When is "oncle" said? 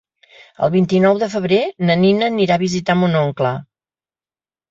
3.21-3.51